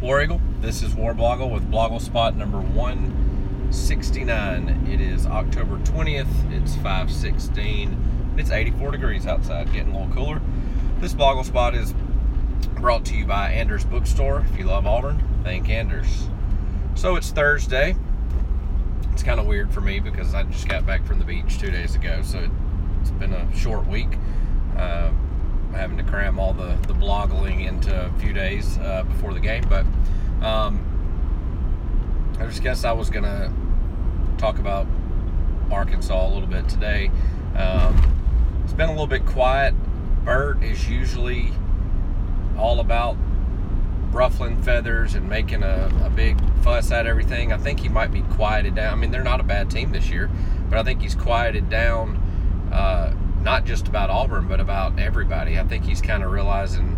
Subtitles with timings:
[0.00, 0.40] War Eagle.
[0.62, 4.88] This is Warblogle with Blogle Spot number 169.
[4.90, 6.50] It is October 20th.
[6.50, 8.34] It's 516.
[8.38, 10.40] It's 84 degrees outside, getting a little cooler.
[11.00, 11.92] This Blogle Spot is
[12.76, 14.46] brought to you by Anders Bookstore.
[14.50, 16.28] If you love Auburn, thank Anders.
[16.94, 17.94] So it's Thursday.
[19.12, 21.70] It's kind of weird for me because I just got back from the beach two
[21.70, 22.48] days ago, so
[23.02, 24.16] it's been a short week.
[24.78, 25.10] Uh,
[25.72, 29.64] having to cram all the, the bloggling into a few days uh, before the game.
[29.68, 29.86] But
[30.44, 30.86] um,
[32.38, 33.52] I just guess I was to
[34.38, 34.86] talk about
[35.70, 37.10] Arkansas a little bit today.
[37.56, 39.74] Um, it's been a little bit quiet.
[40.24, 41.50] Bert is usually
[42.58, 43.16] all about
[44.12, 47.52] ruffling feathers and making a, a big fuss of everything.
[47.52, 48.92] I think he might be quieted down.
[48.92, 50.30] I mean, they're not a bad team this year,
[50.68, 52.16] but I think he's quieted down.
[52.72, 55.58] Uh, not just about Auburn, but about everybody.
[55.58, 56.96] I think he's kind of realizing,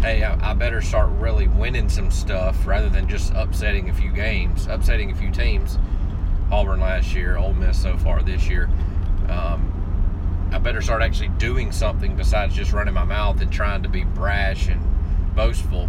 [0.00, 4.10] hey, I, I, better start really winning some stuff rather than just upsetting a few
[4.10, 5.78] games, upsetting a few teams.
[6.50, 8.68] Auburn last year, Ole Miss so far this year.
[9.28, 13.88] Um, I better start actually doing something besides just running my mouth and trying to
[13.88, 14.82] be brash and
[15.34, 15.88] boastful.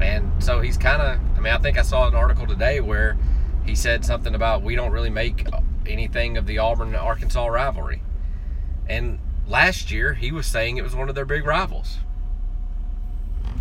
[0.00, 3.16] And so he's kind of, I mean, I think I saw an article today where
[3.64, 5.46] he said something about we don't really make
[5.86, 8.02] anything of the Auburn Arkansas rivalry.
[8.88, 11.98] And last year, he was saying it was one of their big rivals.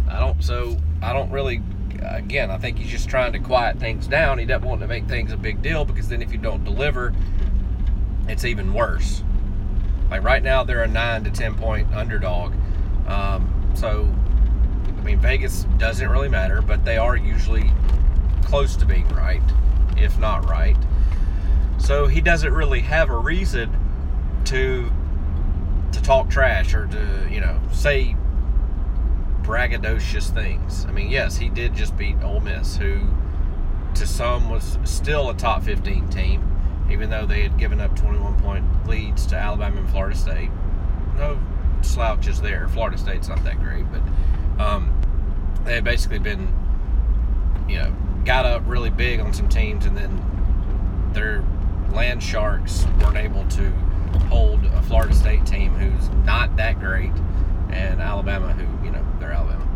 [0.09, 1.61] I don't, so I don't really,
[2.01, 4.37] again, I think he's just trying to quiet things down.
[4.37, 7.13] He doesn't want to make things a big deal because then if you don't deliver,
[8.27, 9.23] it's even worse.
[10.09, 12.53] Like right now, they're a 9 to 10 point underdog.
[13.07, 14.13] Um, so,
[14.97, 17.71] I mean, Vegas doesn't really matter, but they are usually
[18.43, 19.41] close to being right,
[19.97, 20.77] if not right.
[21.79, 23.75] So he doesn't really have a reason
[24.45, 24.91] to
[25.93, 28.15] to talk trash or to, you know, say
[29.43, 30.85] braggadocious things.
[30.85, 32.99] I mean, yes, he did just beat Ole Miss, who
[33.95, 38.41] to some was still a top 15 team, even though they had given up 21
[38.41, 40.49] point leads to Alabama and Florida State.
[41.17, 41.39] No
[41.81, 42.67] slouches there.
[42.69, 44.91] Florida State's not that great, but um,
[45.63, 46.47] they had basically been,
[47.67, 47.95] you know,
[48.25, 51.43] got up really big on some teams, and then their
[51.93, 53.71] land sharks weren't able to
[54.23, 57.11] hold a Florida State team who's not that great,
[57.69, 59.67] and Alabama, who you know they're Alabama.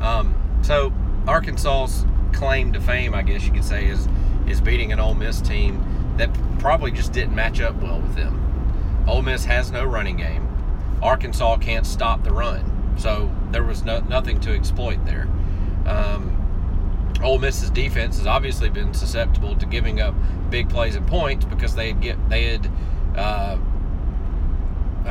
[0.00, 0.92] Um, so
[1.26, 4.08] Arkansas's claim to fame, I guess you could say, is
[4.46, 9.04] is beating an Ole Miss team that probably just didn't match up well with them.
[9.06, 10.48] Ole Miss has no running game.
[11.02, 15.28] Arkansas can't stop the run, so there was no, nothing to exploit there.
[15.84, 16.32] Um,
[17.22, 20.14] Ole Miss's defense has obviously been susceptible to giving up
[20.50, 22.70] big plays and points because they had get they had
[23.16, 23.58] uh,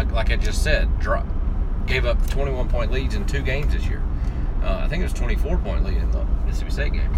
[0.04, 0.90] like I just said,
[1.88, 4.04] gave up 21 point leads in two games this year.
[4.64, 7.18] Uh, I think it was 24 point lead in the Mississippi State game.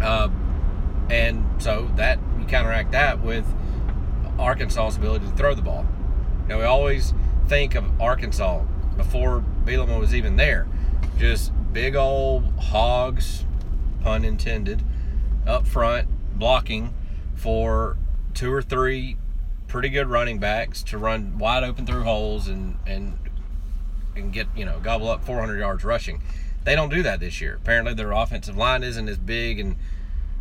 [0.00, 0.28] Uh,
[1.10, 3.46] and so that you counteract that with
[4.38, 5.86] Arkansas's ability to throw the ball.
[6.48, 7.14] Now we always
[7.48, 8.62] think of Arkansas
[8.96, 10.66] before Bielema was even there,
[11.18, 13.44] just big old hogs,
[14.02, 14.82] pun intended,
[15.46, 16.94] up front blocking
[17.34, 17.96] for
[18.34, 19.16] two or three
[19.72, 23.18] pretty good running backs to run wide open through holes and and
[24.14, 26.22] and get you know gobble up 400 yards rushing.
[26.64, 27.54] They don't do that this year.
[27.54, 29.76] Apparently, their offensive line isn't as big and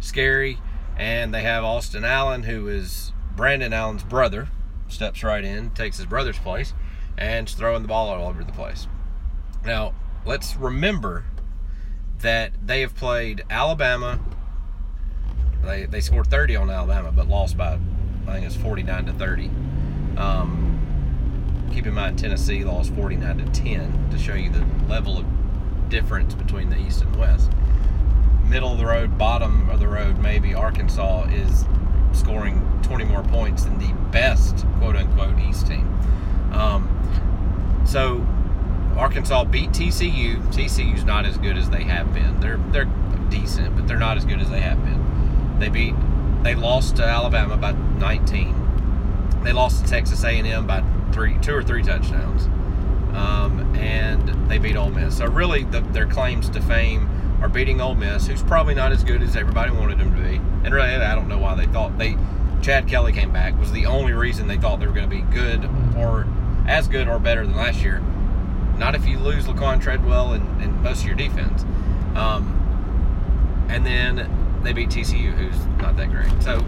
[0.02, 0.58] scary,
[0.98, 4.50] and they have Austin Allen, who is Brandon Allen's brother,
[4.90, 6.74] steps right in, takes his brother's place,
[7.18, 8.90] and throwing the ball all over the place.
[9.66, 9.94] Now,
[10.26, 11.24] let's remember
[12.20, 14.20] that they have played Alabama.
[15.64, 17.80] They, they scored 30 on Alabama, but lost by
[18.28, 19.50] I think it's 49 to 30.
[20.18, 25.26] Um, keep in mind, Tennessee lost 49 to 10 to show you the level of
[25.90, 27.52] difference between the East and West.
[28.46, 31.66] Middle of the road, bottom of the road, maybe Arkansas is
[32.14, 35.88] scoring 20 more points than the best quote unquote East team.
[36.52, 36.88] Um,
[37.86, 38.26] so
[38.98, 40.42] Arkansas beat TCU.
[40.54, 42.40] TCU's not as good as they have been.
[42.40, 42.90] They're they're
[43.30, 45.60] decent, but they're not as good as they have been.
[45.60, 45.96] They beat
[46.44, 49.42] they lost to Alabama by 19.
[49.44, 52.46] They lost to Texas A&M by three, two or three touchdowns,
[53.16, 55.18] um, and they beat Ole Miss.
[55.18, 57.10] So really, the, their claims to fame
[57.42, 60.36] are beating Ole Miss, who's probably not as good as everybody wanted them to be.
[60.64, 62.18] And really, I don't know why they thought they.
[62.62, 65.24] Chad Kelly came back was the only reason they thought they were going to be
[65.34, 65.68] good
[65.98, 66.28] or
[66.68, 68.00] as good or better than last year.
[68.78, 71.64] Not if you lose Laquon Treadwell and, and most of your defense.
[72.16, 72.58] Um,
[73.68, 76.30] and then they beat TCU, who's not that great.
[76.42, 76.66] So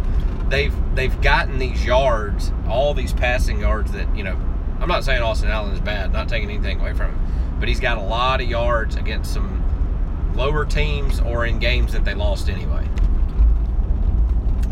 [0.50, 4.40] they've they've gotten these yards, all these passing yards that you know.
[4.80, 7.80] I'm not saying Austin Allen is bad, not taking anything away from him, but he's
[7.80, 9.64] got a lot of yards against some
[10.36, 12.86] lower teams or in games that they lost anyway.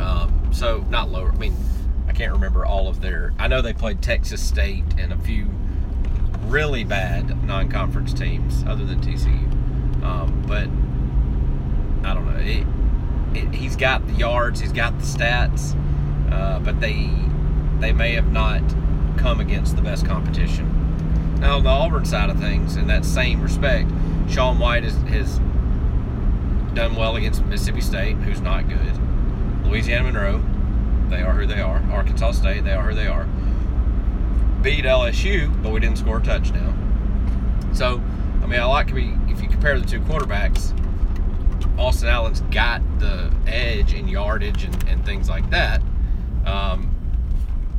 [0.01, 1.31] Um, so not lower.
[1.31, 1.56] I mean,
[2.07, 3.33] I can't remember all of their.
[3.39, 5.47] I know they played Texas State and a few
[6.47, 10.03] really bad non-conference teams other than TCU.
[10.03, 10.67] Um, but
[12.06, 12.38] I don't know.
[12.41, 12.65] It,
[13.33, 15.75] he's got the yards, he's got the stats,
[16.31, 17.10] uh, but they
[17.80, 18.62] they may have not
[19.18, 20.81] come against the best competition.
[21.39, 23.89] Now, on the Auburn side of things, in that same respect,
[24.30, 25.39] Sean White has, has
[26.75, 29.66] done well against Mississippi State, who's not good.
[29.66, 30.44] Louisiana Monroe,
[31.10, 31.81] they are who they are.
[31.92, 33.25] Arkansas State, they are who they are.
[34.62, 36.77] Beat LSU, but we didn't score a touchdown.
[37.74, 38.01] So,
[38.44, 40.77] I mean, I like to be, if you compare the two quarterbacks,
[41.81, 45.81] Austin Allen's got the edge in yardage and, and things like that.
[46.45, 46.92] Um,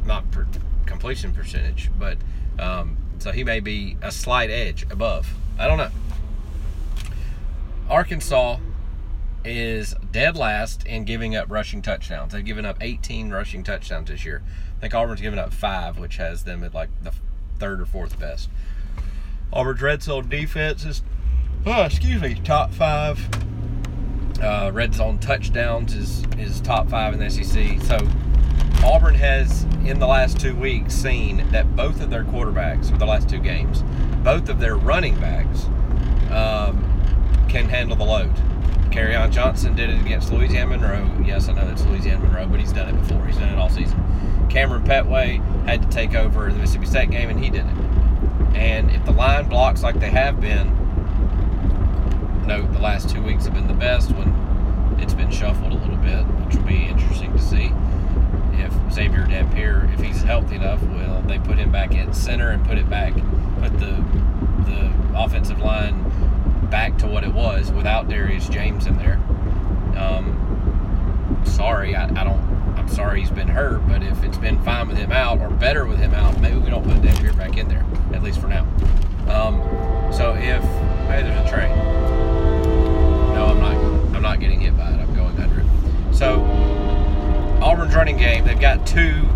[0.05, 0.45] not per
[0.87, 2.19] completion percentage, but
[2.59, 5.33] um, so he may be a slight edge above.
[5.57, 5.91] I don't know.
[7.89, 8.59] Arkansas
[9.45, 12.33] is dead last in giving up rushing touchdowns.
[12.33, 14.43] They've given up 18 rushing touchdowns this year.
[14.79, 17.13] I think Auburn's given up five, which has them at like the
[17.61, 18.51] third or fourth best.
[19.53, 21.03] Auburn's red zone defense is,
[21.65, 23.29] oh, excuse me, top five.
[24.43, 27.81] Uh, red zone touchdowns is is top five in the SEC.
[27.83, 27.97] So
[28.85, 33.07] Auburn has, in the last two weeks, seen that both of their quarterbacks, for the
[33.07, 33.85] last two games,
[34.25, 35.67] both of their running backs
[36.33, 36.83] um,
[37.49, 38.33] can handle the load.
[38.91, 41.25] Kerryon Johnson did it against Louisiana Monroe.
[41.25, 43.25] Yes, I know it's Louisiana Monroe, but he's done it before.
[43.25, 43.99] He's done it all season.
[44.49, 47.77] Kamryn Pettway had to take over the Mississippi State game, and he did it.
[48.55, 50.82] And if the line blocks like they have been,
[52.47, 55.97] note the last two weeks have been the best when it's been shuffled a little
[55.97, 57.71] bit, which will be interesting to see
[58.55, 62.65] if Xavier Dampeer, if he's healthy enough, will they put him back at center and
[62.67, 64.03] put it back, put the
[64.67, 66.03] the offensive line
[66.71, 69.17] back to what it was without Darius James in there.
[69.97, 72.41] Um, sorry, I, I, don't.
[72.79, 75.85] I'm sorry he's been hurt, but if it's been fine with him out or better
[75.85, 78.63] with him out, maybe we don't put Dampeer back in there at least for now.
[79.29, 79.61] Um,
[80.13, 80.63] so if
[81.09, 82.32] hey, there's a train.
[83.53, 84.17] I'm not.
[84.17, 84.99] I'm not getting hit by it.
[84.99, 86.15] I'm going under it.
[86.15, 86.41] So
[87.63, 89.29] Auburn's running game, they've got two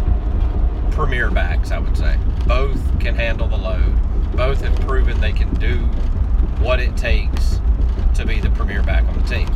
[0.90, 2.18] premier backs, I would say.
[2.46, 3.94] Both can handle the load.
[4.36, 5.76] Both have proven they can do
[6.62, 7.60] what it takes
[8.14, 9.48] to be the premier back on the team.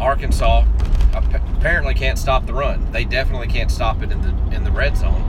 [0.00, 0.64] Arkansas
[1.14, 2.90] apparently can't stop the run.
[2.90, 5.22] They definitely can't stop it in the in the red zone.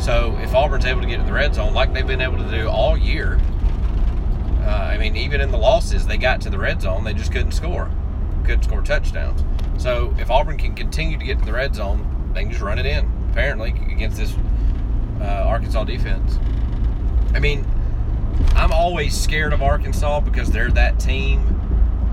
[0.00, 2.50] So if Auburn's able to get to the red zone like they've been able to
[2.50, 3.40] do all year,
[4.66, 7.32] uh, I mean, even in the losses, they got to the red zone, they just
[7.32, 7.90] couldn't score,
[8.44, 9.44] couldn't score touchdowns.
[9.80, 12.78] So if Auburn can continue to get to the red zone, they can just run
[12.78, 13.10] it in.
[13.30, 14.34] Apparently against this
[15.20, 16.38] uh, Arkansas defense.
[17.34, 17.66] I mean,
[18.54, 21.52] I'm always scared of Arkansas because they're that team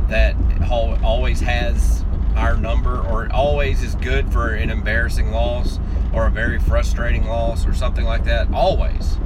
[0.09, 0.35] that
[0.71, 2.03] always has
[2.35, 5.79] our number or always is good for an embarrassing loss
[6.13, 8.51] or a very frustrating loss or something like that.
[8.53, 9.17] Always.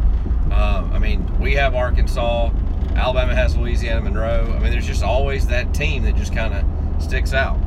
[0.51, 2.51] Uh, I mean, we have Arkansas.
[2.97, 4.51] Alabama has Louisiana Monroe.
[4.55, 7.57] I mean, there's just always that team that just kind of sticks out.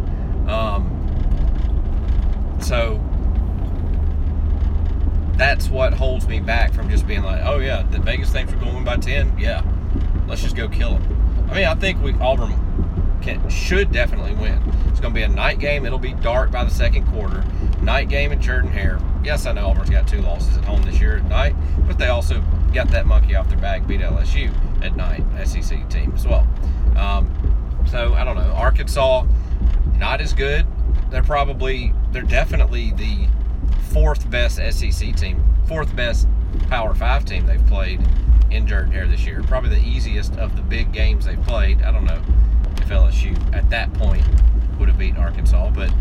[0.48, 0.96] Um,
[2.60, 3.00] so
[5.36, 8.58] that's what holds me back from just being like, oh yeah, the Vegas thinks we're
[8.58, 9.38] going by ten.
[9.38, 9.62] Yeah,
[10.26, 11.48] let's just go kill them.
[11.48, 14.60] I mean, I think we Auburn can, should definitely win.
[14.88, 15.86] It's going to be a night game.
[15.86, 17.44] It'll be dark by the second quarter.
[17.80, 18.98] Night game at Jordan Hare.
[19.24, 21.54] Yes, I know Auburn's got two losses at home this year at night,
[21.86, 22.42] but they also
[22.74, 26.46] got that monkey off their back, beat LSU at night, SEC team as well.
[26.96, 27.30] Um,
[27.88, 28.52] so I don't know.
[28.52, 29.24] Arkansas
[29.98, 30.66] not as good.
[31.10, 33.28] They're probably, they're definitely the
[33.92, 36.28] fourth best SEC team, fourth best
[36.68, 38.00] Power Five team they've played
[38.50, 39.42] in Jordan Hare this year.
[39.42, 41.82] Probably the easiest of the big games they've played.
[41.82, 42.20] I don't know
[42.76, 44.24] if LSU at that point
[44.78, 45.92] would have beaten Arkansas, but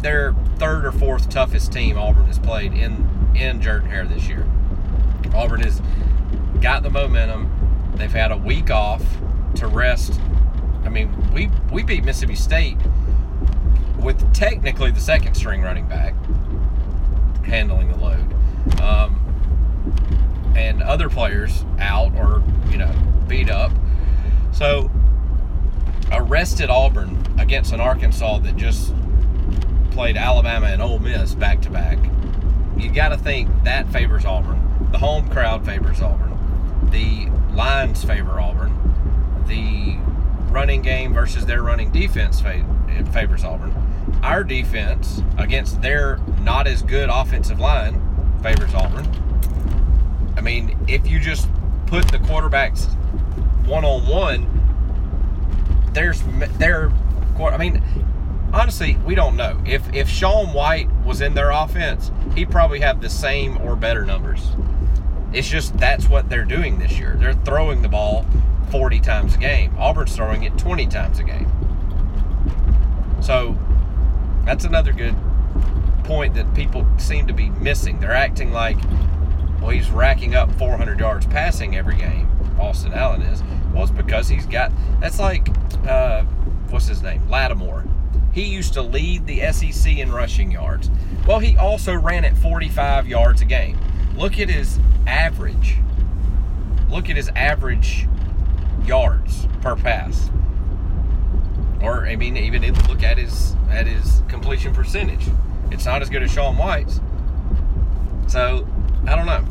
[0.00, 4.46] their third or fourth toughest team Auburn has played in in Jordan Hare this year.
[5.34, 5.80] Auburn has
[6.60, 7.50] got the momentum.
[7.94, 9.02] They've had a week off
[9.56, 10.20] to rest
[10.88, 12.78] I mean, we we beat Mississippi State
[14.00, 16.14] with technically the second string running back
[17.44, 22.90] handling the load, um, and other players out or you know
[23.26, 23.70] beat up.
[24.52, 24.90] So
[26.10, 28.94] arrested Auburn against an Arkansas that just
[29.90, 31.98] played Alabama and Ole Miss back to back.
[32.78, 34.88] You got to think that favors Auburn.
[34.90, 36.27] The home crowd favors Auburn.
[36.90, 38.74] The lines favor Auburn.
[39.46, 39.98] The
[40.52, 43.74] running game versus their running defense favors Auburn.
[44.22, 48.00] Our defense against their not as good offensive line
[48.42, 49.06] favors Auburn.
[50.36, 51.48] I mean, if you just
[51.86, 52.86] put the quarterbacks
[53.66, 54.46] one on one,
[55.92, 56.22] there's
[56.58, 56.92] there.
[57.38, 57.82] I mean,
[58.52, 59.60] honestly, we don't know.
[59.66, 64.04] If if Sean White was in their offense, he'd probably have the same or better
[64.04, 64.52] numbers.
[65.32, 67.16] It's just that's what they're doing this year.
[67.18, 68.24] They're throwing the ball
[68.70, 69.74] 40 times a game.
[69.78, 71.50] Auburn's throwing it 20 times a game.
[73.20, 73.56] So
[74.44, 75.14] that's another good
[76.04, 78.00] point that people seem to be missing.
[78.00, 78.78] They're acting like,
[79.60, 82.28] well, he's racking up 400 yards passing every game.
[82.58, 83.42] Austin Allen is.
[83.72, 84.72] Well, it's because he's got.
[85.00, 85.48] That's like,
[85.86, 86.22] uh,
[86.70, 87.28] what's his name?
[87.28, 87.84] Lattimore.
[88.32, 90.90] He used to lead the SEC in rushing yards.
[91.26, 93.78] Well, he also ran at 45 yards a game.
[94.18, 95.76] Look at his average.
[96.90, 98.08] Look at his average
[98.84, 100.30] yards per pass.
[101.80, 105.28] Or I mean, even look at his at his completion percentage.
[105.70, 107.00] It's not as good as Sean White's.
[108.26, 108.66] So
[109.06, 109.44] I don't know.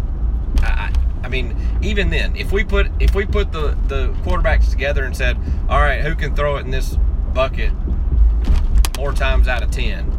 [0.59, 0.93] I,
[1.23, 5.15] I mean, even then, if we put if we put the the quarterbacks together and
[5.15, 5.37] said,
[5.69, 6.97] all right, who can throw it in this
[7.33, 7.71] bucket
[8.97, 10.11] more times out of ten?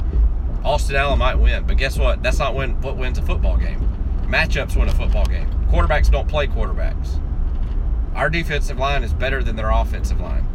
[0.65, 2.23] Austin Allen might win, but guess what?
[2.23, 3.98] That's not when what wins a football game.
[4.29, 5.49] Matchups win a football game.
[5.71, 7.21] Quarterbacks don't play quarterbacks.
[8.15, 10.47] Our defensive line is better than their offensive line.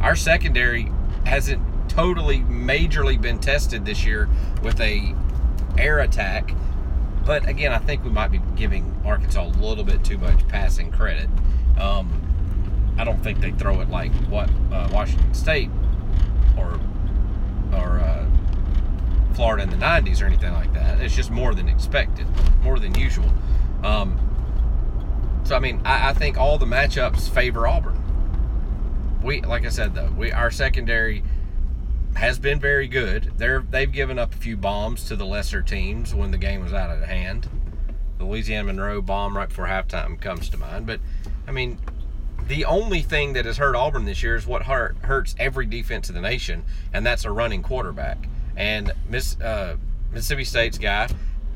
[0.00, 0.90] Our secondary
[1.26, 4.28] hasn't totally majorly been tested this year
[4.62, 5.14] with a
[5.76, 6.52] air attack.
[7.26, 10.90] But again, I think we might be giving Arkansas a little bit too much passing
[10.90, 11.28] credit.
[11.78, 15.70] Um, I don't think they throw it like what uh, Washington State
[16.56, 16.80] or
[17.72, 18.07] or uh,
[19.38, 21.00] Florida in the 90s or anything like that.
[21.00, 22.26] It's just more than expected,
[22.60, 23.32] more than usual.
[23.84, 24.18] Um,
[25.44, 29.20] so I mean, I, I think all the matchups favor Auburn.
[29.22, 31.22] We, like I said though, we our secondary
[32.16, 33.30] has been very good.
[33.36, 36.72] They're they've given up a few bombs to the lesser teams when the game was
[36.72, 37.48] out of hand.
[38.18, 40.98] The Louisiana Monroe bomb right before halftime comes to mind, but
[41.46, 41.78] I mean,
[42.48, 46.08] the only thing that has hurt Auburn this year is what hurt, hurts every defense
[46.08, 48.26] in the nation, and that's a running quarterback.
[48.58, 49.76] And Miss uh,
[50.12, 51.08] Mississippi State's guy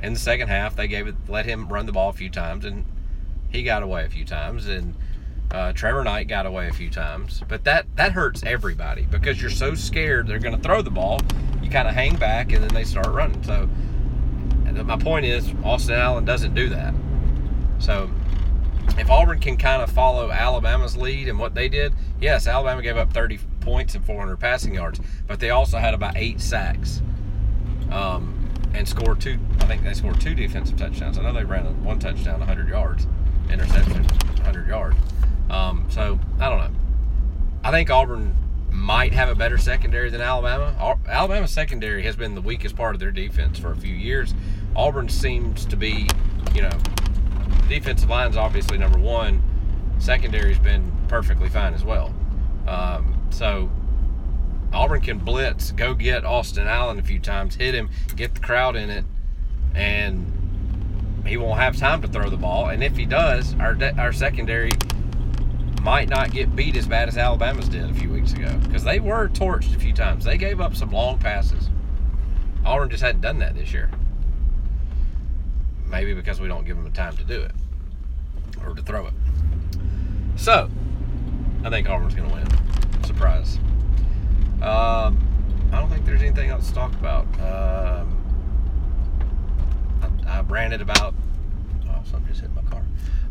[0.02, 2.64] in the second half, they gave it let him run the ball a few times,
[2.64, 2.86] and
[3.50, 4.94] he got away a few times, and
[5.50, 7.42] uh, Trevor Knight got away a few times.
[7.48, 11.20] But that that hurts everybody because you're so scared they're going to throw the ball.
[11.60, 13.42] You kind of hang back, and then they start running.
[13.42, 13.68] So
[14.84, 16.94] my point is, Austin Allen doesn't do that.
[17.78, 18.08] So
[18.98, 22.96] if Auburn can kind of follow Alabama's lead and what they did, yes, Alabama gave
[22.96, 27.02] up 30 points and 400 passing yards, but they also had about eight sacks.
[27.90, 28.38] Um,
[28.74, 29.38] and scored two.
[29.60, 31.18] I think they scored two defensive touchdowns.
[31.18, 33.06] I know they ran one touchdown, 100 yards
[33.50, 34.96] interception, 100 yards.
[35.50, 36.70] Um, so I don't know.
[37.64, 38.36] I think Auburn
[38.70, 40.98] might have a better secondary than Alabama.
[41.06, 44.34] Alabama's secondary has been the weakest part of their defense for a few years.
[44.74, 46.08] Auburn seems to be,
[46.54, 46.78] you know,
[47.72, 49.42] defensive line is obviously number one.
[49.98, 52.14] Secondary's been perfectly fine as well.
[52.66, 53.70] Um, so
[54.74, 58.76] Auburn can blitz, go get Austin Allen a few times, hit him, get the crowd
[58.76, 59.04] in it,
[59.74, 62.68] and he won't have time to throw the ball.
[62.68, 64.72] And if he does, our de- our secondary
[65.82, 69.00] might not get beat as bad as Alabama's did a few weeks ago because they
[69.00, 70.24] were torched a few times.
[70.24, 71.70] They gave up some long passes.
[72.66, 73.90] Auburn just hadn't done that this year.
[75.86, 77.52] Maybe because we don't give them the time to do it
[78.64, 79.14] or to throw it.
[80.36, 80.70] So,
[81.64, 82.46] I think Auburn's going to win.
[83.04, 83.58] Surprise.
[84.60, 85.18] Um,
[85.72, 87.24] I don't think there's anything else to talk about.
[87.40, 88.18] Um,
[90.26, 91.14] I ranted about.
[91.88, 92.84] Oh, something just hit my car.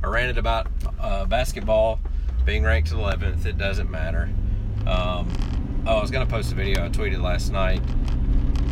[0.03, 0.67] I ranted about
[0.99, 1.99] uh, basketball
[2.45, 3.45] being ranked 11th.
[3.45, 4.29] It doesn't matter.
[4.87, 5.27] Um,
[5.85, 7.81] oh, I was gonna post a video I tweeted last night.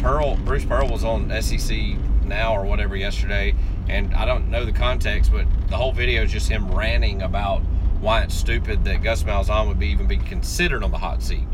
[0.02, 1.78] Pearl, Bruce Pearl was on SEC
[2.24, 3.54] Now or whatever yesterday,
[3.90, 7.62] and I don't know the context, but the whole video is just him ranting about
[8.00, 11.48] why it's stupid that Gus Malzahn would be even be considered on the hot seat.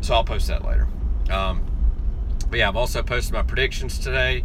[0.00, 0.88] So I'll post that later.
[1.30, 1.64] Um,
[2.50, 4.44] but yeah, I've also posted my predictions today.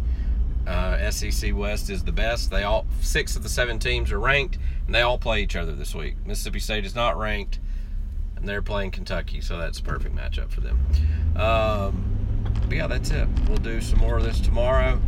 [0.66, 2.50] Uh, SEC West is the best.
[2.50, 5.74] They all six of the seven teams are ranked, and they all play each other
[5.74, 6.16] this week.
[6.24, 7.58] Mississippi State is not ranked,
[8.36, 10.78] and they're playing Kentucky, so that's a perfect matchup for them.
[11.36, 12.18] Um,
[12.68, 13.26] but yeah, that's it.
[13.48, 15.00] We'll do some more of this tomorrow.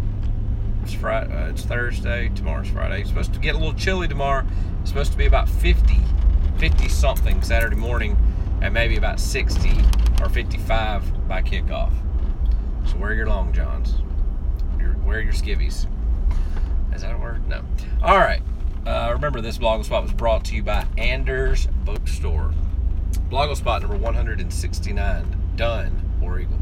[0.82, 1.32] It's Friday.
[1.32, 2.30] Uh, it's Thursday.
[2.34, 3.00] Tomorrow's Friday.
[3.00, 4.46] It's supposed to get a little chilly tomorrow.
[4.80, 5.98] It's supposed to be about 50,
[6.58, 8.16] 50 something Saturday morning,
[8.62, 9.70] and maybe about 60
[10.22, 11.92] or 55 by kickoff.
[12.86, 14.00] So wear your long johns
[15.10, 15.88] wear your skivvies.
[16.94, 17.48] Is that a word?
[17.48, 17.62] No.
[18.00, 18.42] All right.
[18.86, 22.54] Uh, remember, this Blogle Spot was brought to you by Anders Bookstore.
[23.28, 25.52] Blogle Spot number 169.
[25.56, 26.59] Done, War Eagle.